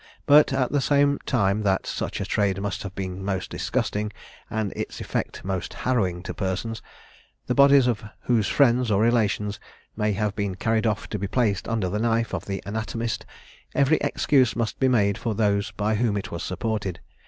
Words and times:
But 0.25 0.51
at 0.51 0.71
the 0.71 0.81
same 0.81 1.19
time 1.27 1.61
that 1.61 1.85
such 1.85 2.19
a 2.19 2.25
trade 2.25 2.59
must 2.59 2.81
have 2.81 2.95
been 2.95 3.23
most 3.23 3.51
disgusting, 3.51 4.11
and 4.49 4.73
its 4.75 4.99
effects 4.99 5.43
most 5.43 5.75
harrowing 5.75 6.23
to 6.23 6.33
persons, 6.33 6.81
the 7.45 7.53
bodies 7.53 7.85
of 7.85 8.03
whose 8.21 8.47
friends 8.47 8.89
or 8.89 8.99
relations 8.99 9.59
may 9.95 10.13
have 10.13 10.35
been 10.35 10.55
carried 10.55 10.87
off 10.87 11.07
to 11.09 11.19
be 11.19 11.27
placed 11.27 11.67
under 11.67 11.87
the 11.87 11.99
knife 11.99 12.33
of 12.33 12.45
the 12.45 12.63
anatomist, 12.65 13.27
every 13.75 13.97
excuse 13.97 14.55
must 14.55 14.79
be 14.79 14.87
made 14.87 15.19
for 15.19 15.35
those 15.35 15.69
by 15.69 15.93
whom 15.93 16.17
it 16.17 16.31
was 16.31 16.41
supported. 16.41 16.99